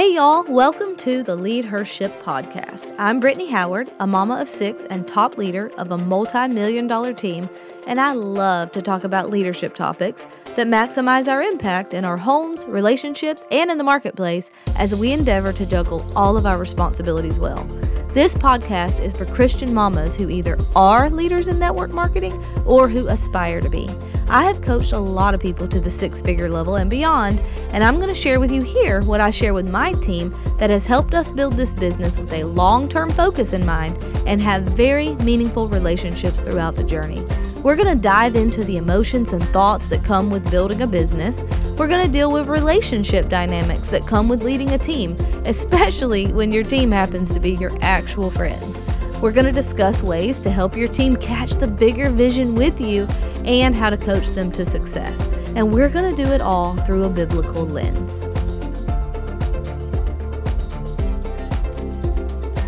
[0.00, 2.94] Hey, y'all, welcome to the Lead Her Ship podcast.
[2.98, 7.12] I'm Brittney Howard, a mama of six and top leader of a multi million dollar
[7.12, 7.50] team,
[7.86, 10.26] and I love to talk about leadership topics
[10.56, 15.52] that maximize our impact in our homes, relationships, and in the marketplace as we endeavor
[15.52, 17.68] to juggle all of our responsibilities well.
[18.12, 23.06] This podcast is for Christian mamas who either are leaders in network marketing or who
[23.06, 23.88] aspire to be.
[24.28, 27.40] I have coached a lot of people to the six figure level and beyond,
[27.72, 30.70] and I'm going to share with you here what I share with my team that
[30.70, 33.96] has helped us build this business with a long term focus in mind
[34.26, 37.24] and have very meaningful relationships throughout the journey.
[37.62, 41.42] We're going to dive into the emotions and thoughts that come with building a business.
[41.76, 45.12] We're going to deal with relationship dynamics that come with leading a team,
[45.44, 48.80] especially when your team happens to be your actual friends.
[49.20, 53.04] We're going to discuss ways to help your team catch the bigger vision with you
[53.44, 55.22] and how to coach them to success.
[55.54, 58.22] And we're going to do it all through a biblical lens.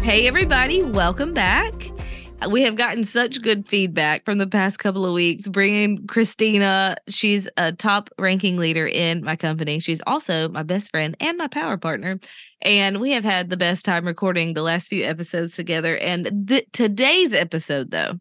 [0.04, 1.81] Hey, everybody, welcome back.
[2.48, 5.46] We have gotten such good feedback from the past couple of weeks.
[5.46, 9.78] Bringing Christina, she's a top ranking leader in my company.
[9.78, 12.18] She's also my best friend and my power partner.
[12.62, 15.96] And we have had the best time recording the last few episodes together.
[15.98, 18.18] And th- today's episode, though,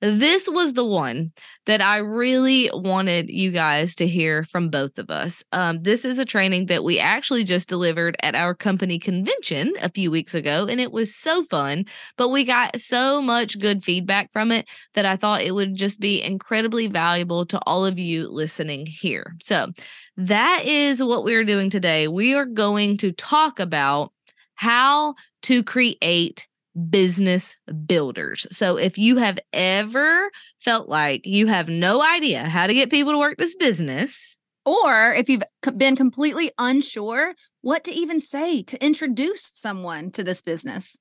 [0.00, 1.32] this was the one
[1.66, 5.44] that I really wanted you guys to hear from both of us.
[5.52, 9.90] Um, this is a training that we actually just delivered at our company convention a
[9.90, 11.84] few weeks ago, and it was so fun.
[12.16, 16.00] But we got so much good feedback from it that I thought it would just
[16.00, 19.34] be incredibly valuable to all of you listening here.
[19.42, 19.68] So,
[20.16, 22.08] that is what we're doing today.
[22.08, 24.12] We are going to talk about
[24.54, 26.46] how to create
[26.88, 28.46] business builders.
[28.50, 33.12] So if you have ever felt like you have no idea how to get people
[33.12, 35.42] to work this business, or if you've
[35.76, 40.96] been completely unsure what to even say to introduce someone to this business,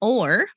[0.00, 0.48] or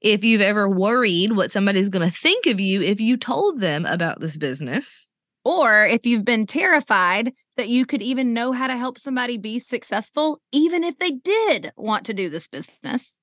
[0.00, 3.84] if you've ever worried what somebody's going to think of you if you told them
[3.84, 5.10] about this business,
[5.44, 9.58] or if you've been terrified that you could even know how to help somebody be
[9.58, 13.18] successful, even if they did want to do this business.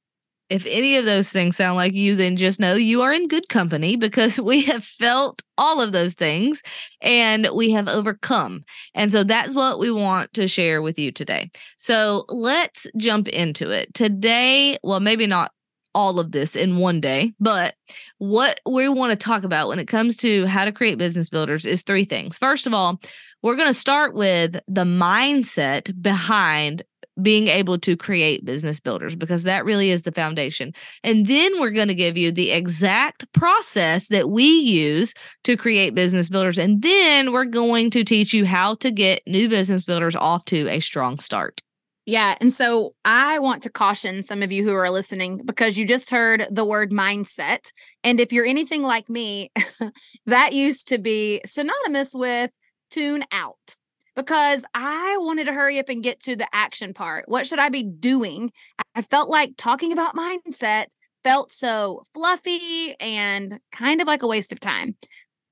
[0.53, 3.49] If any of those things sound like you, then just know you are in good
[3.49, 6.61] company because we have felt all of those things
[7.01, 8.63] and we have overcome.
[8.93, 11.49] And so that's what we want to share with you today.
[11.77, 13.95] So let's jump into it.
[13.95, 15.51] Today, well, maybe not
[15.95, 17.73] all of this in one day, but
[18.19, 21.65] what we want to talk about when it comes to how to create business builders
[21.65, 22.37] is three things.
[22.37, 23.01] First of all,
[23.41, 26.83] we're going to start with the mindset behind
[27.21, 30.73] being able to create business builders because that really is the foundation.
[31.03, 35.13] And then we're going to give you the exact process that we use
[35.43, 36.57] to create business builders.
[36.57, 40.67] And then we're going to teach you how to get new business builders off to
[40.69, 41.61] a strong start.
[42.05, 42.35] Yeah.
[42.41, 46.09] And so I want to caution some of you who are listening because you just
[46.09, 47.71] heard the word mindset.
[48.03, 49.51] And if you're anything like me,
[50.25, 52.51] that used to be synonymous with
[52.91, 53.77] tune out
[54.15, 57.27] because I wanted to hurry up and get to the action part.
[57.27, 58.51] What should I be doing?
[58.95, 60.87] I felt like talking about mindset
[61.23, 64.95] felt so fluffy and kind of like a waste of time.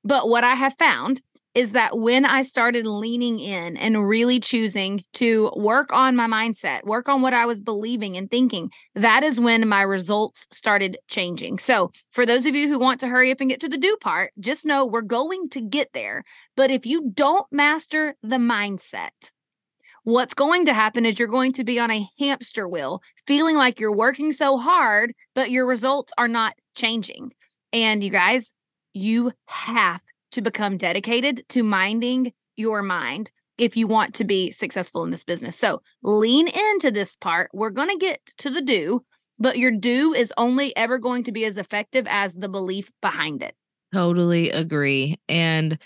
[0.04, 1.22] But what I have found
[1.54, 6.86] is that when I started leaning in and really choosing to work on my mindset,
[6.86, 11.60] work on what I was believing and thinking, that is when my results started changing.
[11.60, 13.98] So, for those of you who want to hurry up and get to the do
[14.00, 16.24] part, just know we're going to get there.
[16.56, 19.10] But if you don't master the mindset,
[20.04, 23.80] what's going to happen is you're going to be on a hamster wheel, feeling like
[23.80, 27.34] you're working so hard, but your results are not changing.
[27.74, 28.54] And you guys,
[28.94, 35.04] you have to become dedicated to minding your mind if you want to be successful
[35.04, 35.58] in this business.
[35.58, 37.52] So lean into this part.
[37.54, 39.04] We're going to get to the do,
[39.38, 43.44] but your do is only ever going to be as effective as the belief behind
[43.44, 43.56] it.
[43.94, 45.20] Totally agree.
[45.28, 45.78] And,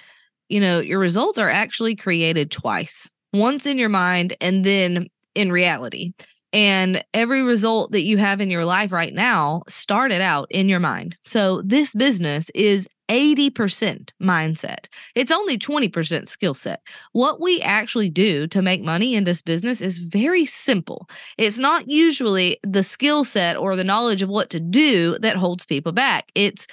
[0.47, 5.51] you know, your results are actually created twice once in your mind and then in
[5.51, 6.13] reality.
[6.53, 10.79] And every result that you have in your life right now started out in your
[10.79, 11.17] mind.
[11.25, 14.85] So this business is 80% mindset.
[15.13, 16.81] It's only 20% skill set.
[17.11, 21.07] What we actually do to make money in this business is very simple.
[21.37, 25.65] It's not usually the skill set or the knowledge of what to do that holds
[25.65, 26.31] people back.
[26.35, 26.67] It's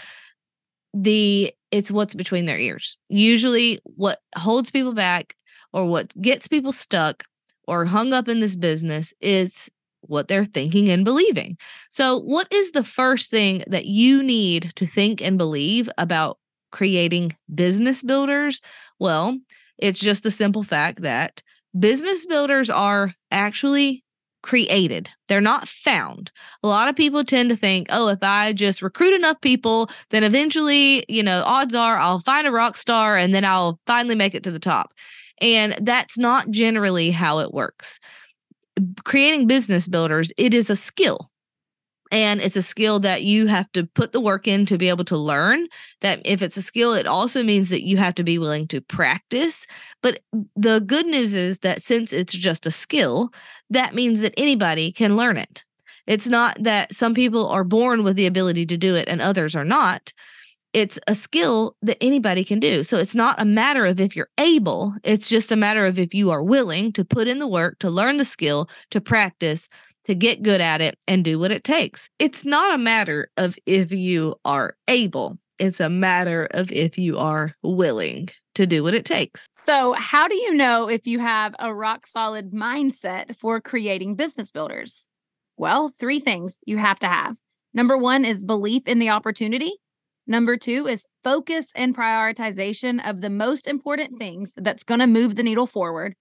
[0.95, 2.99] the it's what's between their ears.
[3.09, 5.35] Usually what holds people back
[5.73, 7.25] or what gets people stuck
[7.67, 9.71] or hung up in this business is
[10.03, 11.57] what they're thinking and believing.
[11.91, 16.39] So, what is the first thing that you need to think and believe about
[16.71, 18.61] creating business builders?
[18.99, 19.39] Well,
[19.79, 21.43] it's just the simple fact that
[21.79, 24.05] business builders are actually
[24.43, 25.09] created.
[25.29, 26.33] They're not found.
[26.63, 30.25] A lot of people tend to think, oh, if I just recruit enough people, then
[30.25, 34.35] eventually, you know, odds are I'll find a rock star and then I'll finally make
[34.35, 34.93] it to the top.
[35.41, 37.99] And that's not generally how it works.
[39.05, 41.31] Creating business builders, it is a skill.
[42.11, 45.05] And it's a skill that you have to put the work in to be able
[45.07, 45.67] to learn.
[46.03, 48.83] That if it's a skill, it also means that you have to be willing to
[48.83, 49.67] practice.
[50.03, 50.21] But
[50.55, 53.33] the good news is that since it's just a skill,
[53.71, 55.65] that means that anybody can learn it.
[56.07, 59.57] It's not that some people are born with the ability to do it and others
[59.57, 60.13] are not.
[60.73, 62.83] It's a skill that anybody can do.
[62.83, 66.15] So it's not a matter of if you're able, it's just a matter of if
[66.15, 69.69] you are willing to put in the work, to learn the skill, to practice,
[70.05, 72.09] to get good at it and do what it takes.
[72.19, 77.19] It's not a matter of if you are able, it's a matter of if you
[77.19, 79.49] are willing to do what it takes.
[79.53, 84.51] So, how do you know if you have a rock solid mindset for creating business
[84.51, 85.09] builders?
[85.57, 87.37] Well, three things you have to have.
[87.75, 89.73] Number one is belief in the opportunity.
[90.27, 95.37] Number two is focus and prioritization of the most important things that's going to move
[95.37, 96.15] the needle forward.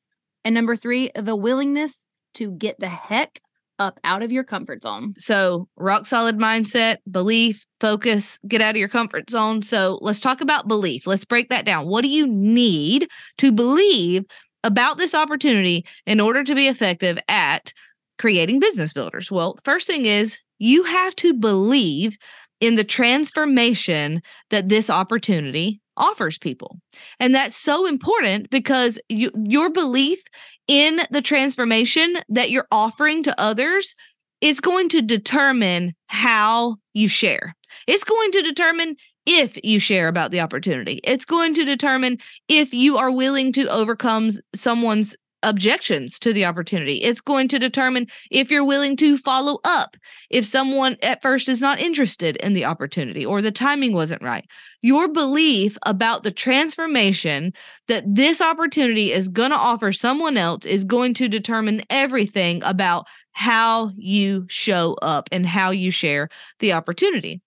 [0.44, 2.06] And number three, the willingness
[2.36, 3.42] to get the heck
[3.82, 5.14] up out of your comfort zone.
[5.18, 9.64] So, rock solid mindset, belief, focus, get out of your comfort zone.
[9.64, 11.08] So, let's talk about belief.
[11.08, 11.88] Let's break that down.
[11.88, 13.08] What do you need
[13.40, 14.24] to believe
[14.64, 17.74] about this opportunity in order to be effective at
[18.20, 19.32] creating business builders?
[19.32, 22.18] Well, first thing is you have to believe
[22.62, 24.22] in the transformation
[24.52, 26.80] that this opportunity offers people.
[27.20, 30.24] And that's so important because you, your belief
[30.68, 33.96] in the transformation that you're offering to others
[34.40, 37.56] is going to determine how you share.
[37.88, 41.00] It's going to determine if you share about the opportunity.
[41.04, 42.18] It's going to determine
[42.48, 46.98] if you are willing to overcome someone's objections to the opportunity.
[46.98, 49.98] It's going to determine if you're willing to follow up
[50.30, 54.46] if someone at first is not interested in the opportunity or the timing wasn't right.
[54.82, 57.54] Your belief about the transformation
[57.88, 63.08] that this opportunity is going to offer someone else is going to determine everything about
[63.34, 66.30] how you show up and how you share
[66.60, 67.42] the opportunity.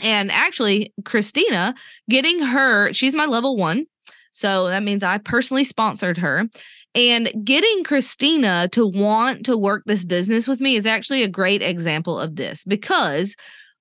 [0.00, 1.74] And actually, Christina,
[2.08, 3.86] getting her, she's my level one.
[4.32, 6.48] So that means I personally sponsored her.
[6.94, 11.60] And getting Christina to want to work this business with me is actually a great
[11.60, 13.34] example of this because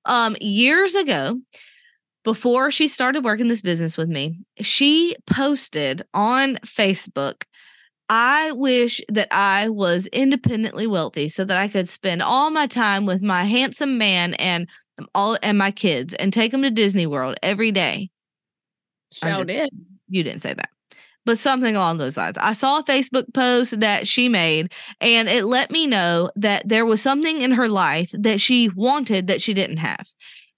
[0.06, 1.40] um, years ago,
[2.24, 7.44] before she started working this business with me, she posted on Facebook
[8.10, 13.06] I wish that I was independently wealthy so that I could spend all my time
[13.06, 14.68] with my handsome man and
[15.16, 18.10] all and my kids and take them to Disney World every day.
[19.12, 19.70] Shout did.
[20.10, 20.70] You didn't say that
[21.26, 22.38] but something along those lines.
[22.38, 24.72] I saw a Facebook post that she made,
[25.02, 29.28] and it let me know that there was something in her life that she wanted
[29.28, 30.08] that she didn't have.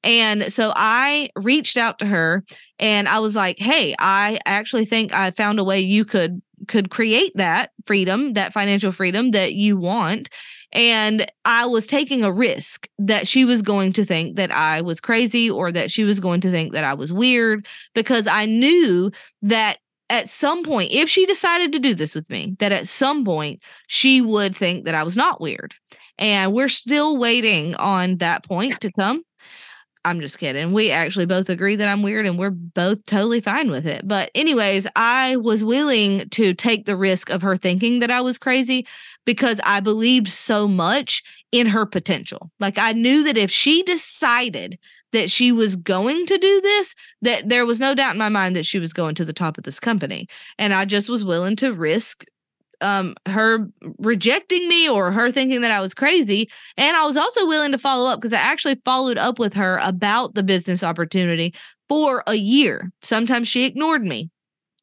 [0.03, 2.43] And so I reached out to her
[2.79, 6.89] and I was like, "Hey, I actually think I found a way you could could
[6.89, 10.29] create that freedom, that financial freedom that you want."
[10.71, 14.99] And I was taking a risk that she was going to think that I was
[14.99, 19.11] crazy or that she was going to think that I was weird because I knew
[19.43, 19.77] that
[20.09, 23.61] at some point, if she decided to do this with me, that at some point
[23.87, 25.75] she would think that I was not weird.
[26.17, 29.23] And we're still waiting on that point to come.
[30.05, 30.71] I'm just kidding.
[30.71, 34.07] We actually both agree that I'm weird and we're both totally fine with it.
[34.07, 38.37] But, anyways, I was willing to take the risk of her thinking that I was
[38.37, 38.85] crazy
[39.25, 42.51] because I believed so much in her potential.
[42.59, 44.79] Like, I knew that if she decided
[45.11, 48.55] that she was going to do this, that there was no doubt in my mind
[48.55, 50.27] that she was going to the top of this company.
[50.57, 52.25] And I just was willing to risk
[52.81, 57.47] um her rejecting me or her thinking that I was crazy and I was also
[57.47, 61.53] willing to follow up because I actually followed up with her about the business opportunity
[61.87, 62.91] for a year.
[63.01, 64.29] Sometimes she ignored me.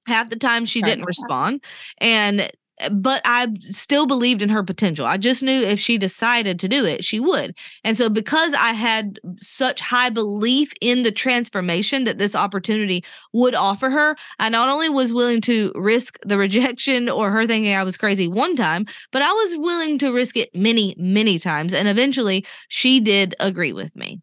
[0.06, 1.62] Half the time she didn't respond
[1.98, 2.50] and
[2.90, 5.06] but I still believed in her potential.
[5.06, 7.56] I just knew if she decided to do it, she would.
[7.84, 13.54] And so, because I had such high belief in the transformation that this opportunity would
[13.54, 17.84] offer her, I not only was willing to risk the rejection or her thinking I
[17.84, 21.74] was crazy one time, but I was willing to risk it many, many times.
[21.74, 24.20] And eventually, she did agree with me.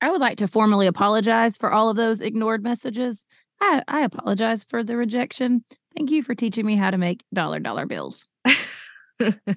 [0.00, 3.24] I would like to formally apologize for all of those ignored messages.
[3.60, 5.64] I, I apologize for the rejection.
[5.96, 8.26] Thank you for teaching me how to make dollar dollar bills.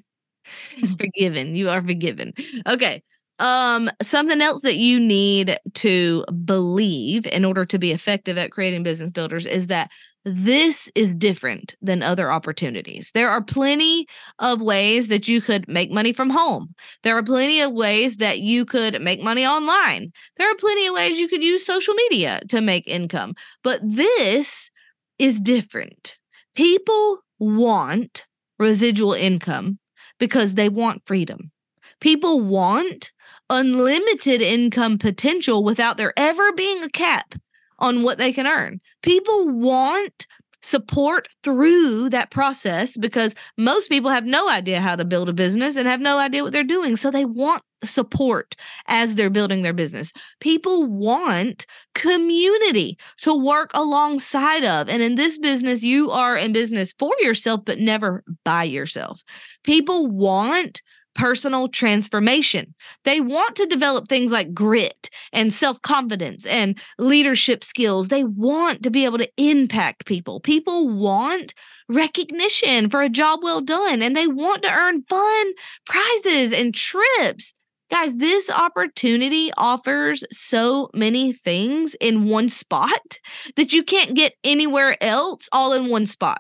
[0.98, 1.56] forgiven.
[1.56, 2.34] You are forgiven.
[2.68, 3.02] Okay.
[3.40, 8.84] Um, something else that you need to believe in order to be effective at creating
[8.84, 9.90] business builders is that
[10.32, 13.12] this is different than other opportunities.
[13.14, 14.08] There are plenty
[14.40, 16.74] of ways that you could make money from home.
[17.04, 20.12] There are plenty of ways that you could make money online.
[20.38, 23.34] There are plenty of ways you could use social media to make income.
[23.64, 24.70] But this
[25.18, 26.18] is different.
[26.56, 28.26] People want
[28.58, 29.80] residual income
[30.20, 31.52] because they want freedom.
[32.02, 33.12] People want
[33.50, 37.36] unlimited income potential without there ever being a cap
[37.80, 38.80] on what they can earn.
[39.02, 40.28] People want
[40.62, 45.76] support through that process because most people have no idea how to build a business
[45.76, 46.98] and have no idea what they're doing.
[46.98, 48.56] So they want support
[48.88, 50.12] as they're building their business.
[50.42, 54.90] People want community to work alongside of.
[54.90, 59.24] And in this business, you are in business for yourself, but never by yourself.
[59.64, 60.82] People want
[61.16, 62.74] personal transformation.
[63.04, 68.08] They want to develop things like grit and self confidence and leadership skills.
[68.08, 70.40] They want to be able to impact people.
[70.40, 71.54] People want
[71.88, 75.54] recognition for a job well done and they want to earn fun
[75.86, 77.54] prizes and trips.
[77.90, 83.18] Guys, this opportunity offers so many things in one spot
[83.56, 86.40] that you can't get anywhere else all in one spot.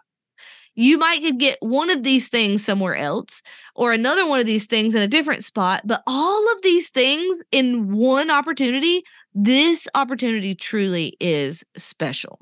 [0.75, 3.41] You might get one of these things somewhere else
[3.75, 7.41] or another one of these things in a different spot, but all of these things
[7.51, 12.39] in one opportunity, this opportunity truly is special.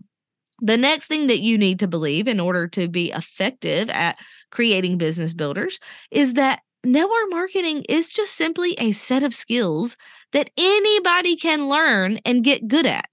[0.59, 4.17] The next thing that you need to believe in order to be effective at
[4.51, 5.79] creating business builders
[6.09, 9.97] is that network marketing is just simply a set of skills
[10.31, 13.07] that anybody can learn and get good at.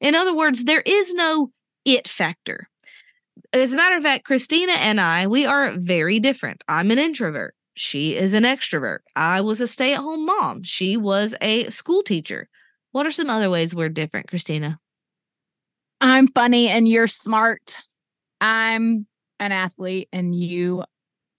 [0.00, 1.52] In other words, there is no
[1.84, 2.68] it factor
[3.52, 6.62] as a matter of fact, Christina and I, we are very different.
[6.68, 7.54] I'm an introvert.
[7.74, 8.98] She is an extrovert.
[9.14, 10.64] I was a stay at home mom.
[10.64, 12.48] She was a school teacher.
[12.92, 14.78] What are some other ways we're different, Christina?
[16.00, 17.76] I'm funny and you're smart.
[18.40, 19.06] I'm
[19.40, 20.84] an athlete and you,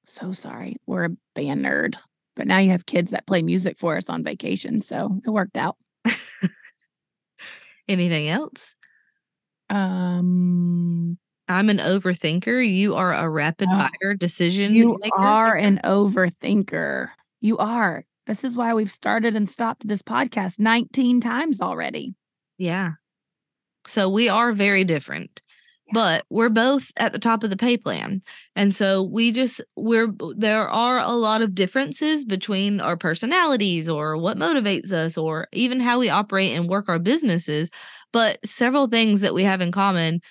[0.06, 1.96] so sorry, we're a band nerd.
[2.36, 4.82] But now you have kids that play music for us on vacation.
[4.82, 5.76] So it worked out.
[7.90, 8.76] Anything else?
[9.70, 11.18] Um,
[11.50, 12.72] I'm an overthinker.
[12.72, 14.76] You are a rapid fire decision.
[14.76, 15.18] You maker.
[15.18, 17.10] are an overthinker.
[17.42, 18.06] You are.
[18.28, 22.14] This is why we've started and stopped this podcast 19 times already.
[22.60, 22.92] Yeah.
[23.88, 25.42] So we are very different.
[25.92, 28.22] But we're both at the top of the pay plan.
[28.56, 34.16] And so we just we're there are a lot of differences between our personalities or
[34.16, 37.72] what motivates us or even how we operate and work our businesses,
[38.14, 40.22] but several things that we have in common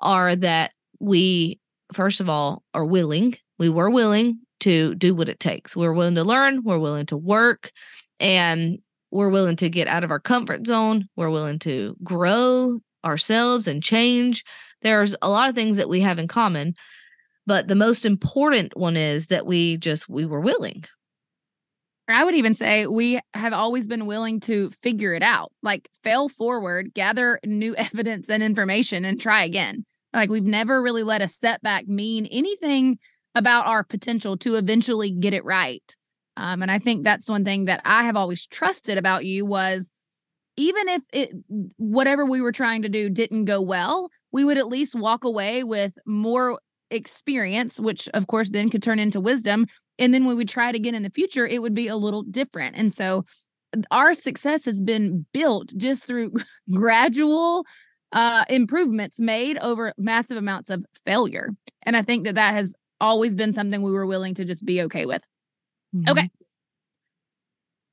[0.00, 1.58] are that we,
[1.92, 3.34] first of all, are willing.
[3.58, 5.74] We were willing to do what it takes.
[5.74, 7.72] We're willing to learn, we're willing to work,
[8.18, 8.78] and
[9.10, 11.08] we're willing to get out of our comfort zone.
[11.16, 14.44] We're willing to grow ourselves and change.
[14.82, 16.74] There's a lot of things that we have in common,
[17.46, 20.84] but the most important one is that we just we were willing.
[22.08, 26.28] I would even say we have always been willing to figure it out, like fail
[26.28, 29.84] forward, gather new evidence and information, and try again.
[30.12, 32.98] Like we've never really let a setback mean anything
[33.34, 35.96] about our potential to eventually get it right.
[36.36, 39.90] Um, and I think that's one thing that I have always trusted about you was
[40.56, 41.30] even if it
[41.76, 45.64] whatever we were trying to do didn't go well, we would at least walk away
[45.64, 49.66] with more experience, which of course then could turn into wisdom.
[49.98, 52.22] And then when we try it again in the future, it would be a little
[52.22, 52.76] different.
[52.76, 53.24] And so
[53.90, 56.32] our success has been built just through
[56.74, 57.64] gradual
[58.12, 61.50] uh, improvements made over massive amounts of failure.
[61.82, 64.82] And I think that that has always been something we were willing to just be
[64.82, 65.24] okay with.
[65.94, 66.10] Mm-hmm.
[66.10, 66.30] Okay.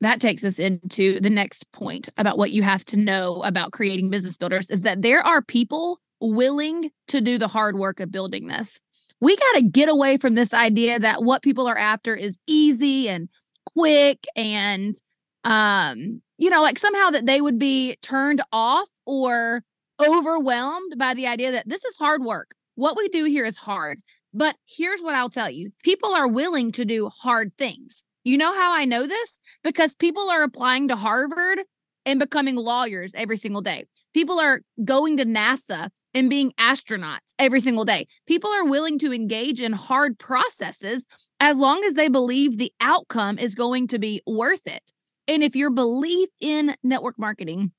[0.01, 4.09] That takes us into the next point about what you have to know about creating
[4.09, 8.47] business builders is that there are people willing to do the hard work of building
[8.47, 8.79] this.
[9.21, 13.09] We got to get away from this idea that what people are after is easy
[13.09, 13.29] and
[13.65, 14.95] quick and
[15.43, 19.61] um you know like somehow that they would be turned off or
[19.99, 22.51] overwhelmed by the idea that this is hard work.
[22.75, 23.99] What we do here is hard.
[24.33, 28.03] But here's what I'll tell you people are willing to do hard things.
[28.23, 29.39] You know how I know this?
[29.63, 31.59] Because people are applying to Harvard
[32.05, 33.85] and becoming lawyers every single day.
[34.13, 38.07] People are going to NASA and being astronauts every single day.
[38.27, 41.05] People are willing to engage in hard processes
[41.39, 44.91] as long as they believe the outcome is going to be worth it.
[45.27, 47.71] And if your belief in network marketing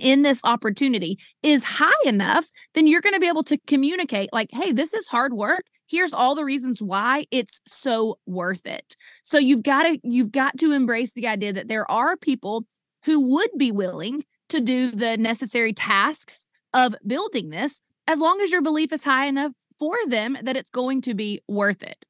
[0.00, 4.50] in this opportunity is high enough, then you're going to be able to communicate like,
[4.52, 5.64] hey, this is hard work.
[5.86, 8.96] Here's all the reasons why it's so worth it.
[9.22, 12.64] So you've got to you've got to embrace the idea that there are people
[13.04, 18.50] who would be willing to do the necessary tasks of building this as long as
[18.50, 22.04] your belief is high enough for them that it's going to be worth it.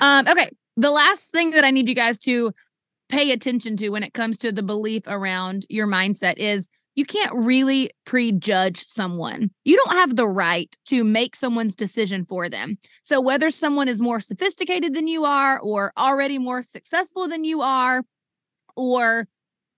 [0.00, 0.50] Um, okay.
[0.76, 2.52] The last thing that I need you guys to
[3.08, 7.32] pay attention to when it comes to the belief around your mindset is you can't
[7.34, 9.50] really prejudge someone.
[9.64, 12.78] You don't have the right to make someone's decision for them.
[13.04, 17.60] So, whether someone is more sophisticated than you are, or already more successful than you
[17.60, 18.02] are,
[18.74, 19.28] or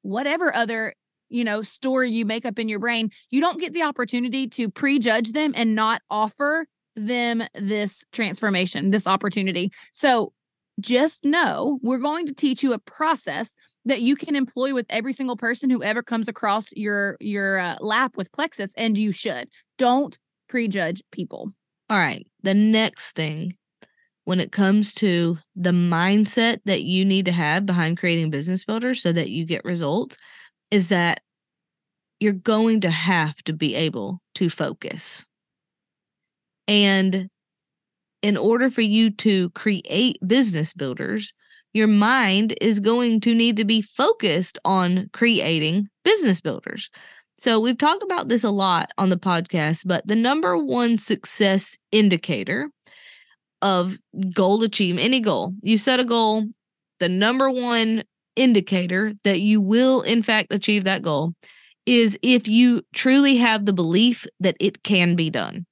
[0.03, 0.95] whatever other
[1.29, 4.71] you know story you make up in your brain you don't get the opportunity to
[4.71, 10.33] prejudge them and not offer them this transformation this opportunity so
[10.81, 13.51] just know we're going to teach you a process
[13.85, 17.77] that you can employ with every single person who ever comes across your your uh,
[17.81, 20.19] lap with plexus and you should don't
[20.49, 21.53] prejudge people
[21.91, 23.57] all right the next thing
[24.29, 29.01] when it comes to the mindset that you need to have behind creating business builders
[29.01, 30.19] so that you get results
[30.71, 31.21] is that
[32.21, 35.25] you're going to have to be able to focus.
[36.67, 37.29] And
[38.21, 41.33] in order for you to create business builders,
[41.73, 46.91] your mind is going to need to be focused on creating business builders.
[47.39, 51.77] So, we've talked about this a lot on the podcast, but the number one success
[51.93, 52.71] indicator
[53.63, 53.97] of
[54.35, 56.47] goal achievement, any goal, you set a goal,
[56.99, 58.03] the number one
[58.35, 61.35] indicator that you will, in fact, achieve that goal
[61.87, 65.65] is if you truly have the belief that it can be done.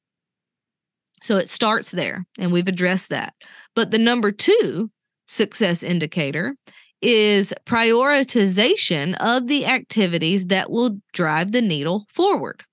[1.22, 3.34] So it starts there, and we've addressed that.
[3.74, 4.90] But the number two
[5.26, 6.56] success indicator
[7.02, 12.64] is prioritization of the activities that will drive the needle forward.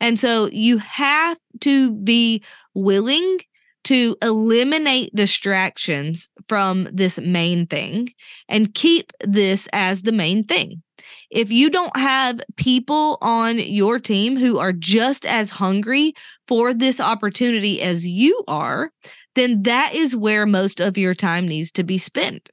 [0.00, 2.42] And so you have to be
[2.74, 3.38] willing
[3.84, 8.08] to eliminate distractions from this main thing
[8.48, 10.82] and keep this as the main thing.
[11.30, 16.12] If you don't have people on your team who are just as hungry
[16.46, 18.90] for this opportunity as you are,
[19.38, 22.50] then that is where most of your time needs to be spent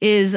[0.00, 0.36] is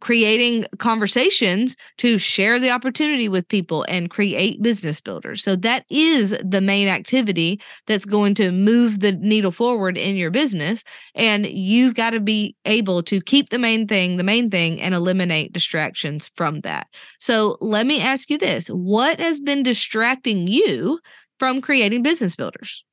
[0.00, 5.42] creating conversations to share the opportunity with people and create business builders.
[5.42, 10.30] So that is the main activity that's going to move the needle forward in your
[10.30, 10.84] business.
[11.14, 14.94] And you've got to be able to keep the main thing, the main thing, and
[14.94, 16.86] eliminate distractions from that.
[17.18, 21.00] So let me ask you this what has been distracting you
[21.38, 22.84] from creating business builders?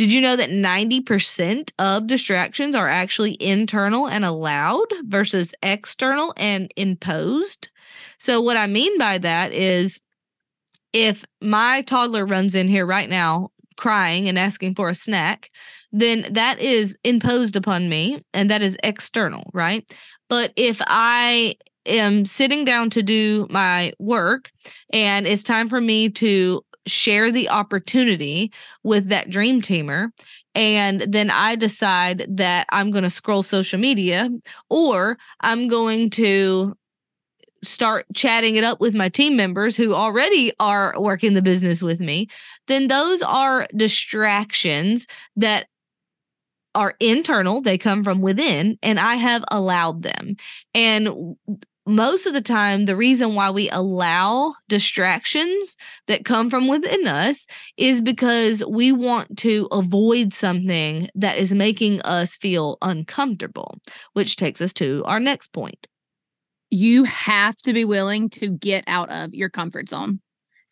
[0.00, 6.72] Did you know that 90% of distractions are actually internal and allowed versus external and
[6.74, 7.68] imposed?
[8.18, 10.00] So, what I mean by that is
[10.94, 15.50] if my toddler runs in here right now crying and asking for a snack,
[15.92, 19.84] then that is imposed upon me and that is external, right?
[20.30, 24.50] But if I am sitting down to do my work
[24.94, 30.10] and it's time for me to share the opportunity with that dream teamer
[30.54, 34.30] and then I decide that I'm going to scroll social media
[34.68, 36.76] or I'm going to
[37.62, 42.00] start chatting it up with my team members who already are working the business with
[42.00, 42.28] me,
[42.68, 45.66] then those are distractions that
[46.74, 50.36] are internal, they come from within, and I have allowed them.
[50.72, 51.36] And
[51.86, 57.46] most of the time, the reason why we allow distractions that come from within us
[57.76, 63.78] is because we want to avoid something that is making us feel uncomfortable,
[64.12, 65.86] which takes us to our next point.
[66.70, 70.20] You have to be willing to get out of your comfort zone.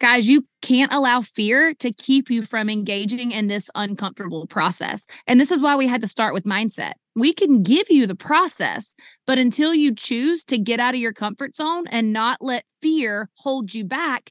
[0.00, 5.08] Guys, you can't allow fear to keep you from engaging in this uncomfortable process.
[5.26, 6.92] And this is why we had to start with mindset.
[7.18, 8.94] We can give you the process,
[9.26, 13.28] but until you choose to get out of your comfort zone and not let fear
[13.35, 14.31] hold you back,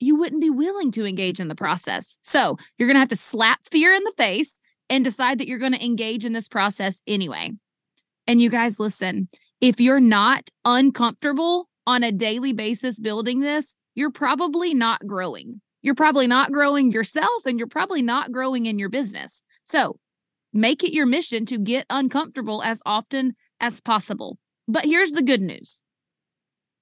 [0.00, 2.18] you wouldn't be willing to engage in the process.
[2.22, 4.60] So you're going to have to slap fear in the face
[4.90, 7.50] and decide that you're going to engage in this process anyway.
[8.26, 9.28] And you guys, listen,
[9.60, 15.60] if you're not uncomfortable on a daily basis building this, you're probably not growing.
[15.82, 19.42] You're probably not growing yourself and you're probably not growing in your business.
[19.64, 19.98] So
[20.60, 24.38] make it your mission to get uncomfortable as often as possible.
[24.66, 25.82] But here's the good news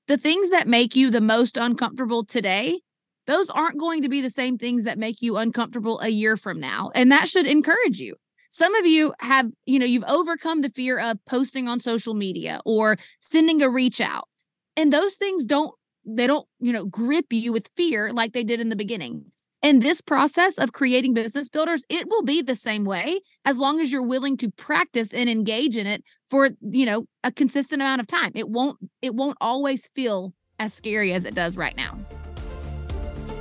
[0.08, 2.80] the things that make you the most uncomfortable today,
[3.26, 6.60] those aren't going to be the same things that make you uncomfortable a year from
[6.60, 6.90] now.
[6.94, 8.14] And that should encourage you.
[8.50, 12.60] Some of you have, you know, you've overcome the fear of posting on social media
[12.64, 14.28] or sending a reach out.
[14.76, 15.74] And those things don't
[16.08, 19.24] they don't, you know, grip you with fear like they did in the beginning.
[19.66, 23.80] And this process of creating business builders, it will be the same way as long
[23.80, 28.00] as you're willing to practice and engage in it for, you know, a consistent amount
[28.00, 28.30] of time.
[28.36, 31.98] It won't it won't always feel as scary as it does right now.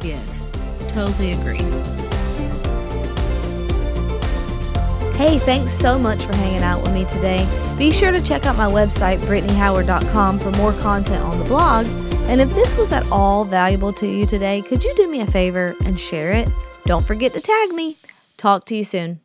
[0.02, 0.54] Yes,
[0.90, 1.62] totally agree.
[5.14, 7.48] Hey, thanks so much for hanging out with me today.
[7.78, 11.86] Be sure to check out my website, BrittneyHoward.com, for more content on the blog.
[12.28, 15.28] And if this was at all valuable to you today, could you do me a
[15.28, 16.50] favor and share it?
[16.86, 17.98] Don't forget to tag me.
[18.38, 19.22] Talk to you soon.